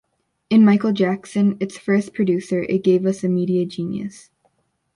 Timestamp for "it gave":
2.63-3.05